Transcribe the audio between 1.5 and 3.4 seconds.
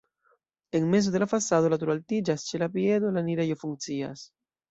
la turo altiĝas, ĉe la piedo la